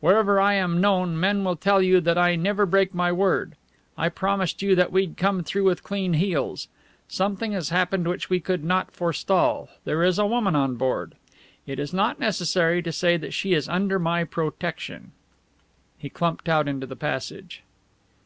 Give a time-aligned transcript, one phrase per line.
[0.00, 3.54] Wherever I am known, men will tell you that I never break my word.
[3.96, 6.68] I promised you that we'd come through with clean heels.
[7.08, 9.70] Something has happened which we could not forestall.
[9.86, 11.14] There is a woman on board.
[11.66, 15.12] It is not necessary to say that she is under my protection."
[15.96, 17.62] He clumped out into the passage.